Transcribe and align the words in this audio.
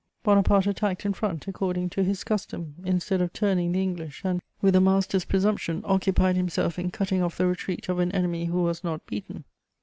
Bonaparte 0.23 0.65
attacked 0.65 1.05
in 1.05 1.13
front, 1.13 1.47
according 1.47 1.87
to 1.91 2.03
his 2.03 2.23
custom, 2.23 2.73
instead 2.83 3.21
of 3.21 3.31
turning 3.33 3.71
the 3.71 3.83
English, 3.83 4.23
and, 4.25 4.41
with 4.59 4.75
a 4.75 4.81
master's 4.81 5.25
presumption, 5.25 5.83
occupied 5.85 6.35
himself 6.35 6.79
in 6.79 6.89
cutting 6.89 7.21
off 7.21 7.37
the 7.37 7.45
retreat 7.45 7.87
of 7.87 7.99
an 7.99 8.11
enemy 8.11 8.45
who 8.45 8.63
was 8.63 8.83
not 8.83 9.05
beaten. 9.05 9.43